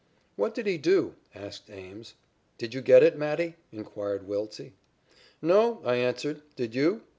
"What 0.35 0.55
did 0.55 0.65
he 0.65 0.79
do?" 0.79 1.13
asked 1.35 1.69
Ames. 1.69 2.15
"Did 2.57 2.73
you 2.73 2.81
get 2.81 3.03
it, 3.03 3.15
Matty?" 3.19 3.57
inquired 3.71 4.27
Wiltse. 4.27 4.71
"No," 5.43 5.79
I 5.85 5.97
answered. 5.97 6.41
"Did 6.55 6.73
you?" 6.73 7.03